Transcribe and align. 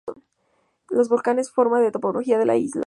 Dos 0.89 1.09
volcanes 1.09 1.51
forman 1.51 1.83
la 1.83 1.91
topografía 1.91 2.39
de 2.39 2.47
la 2.47 2.55
isla. 2.55 2.79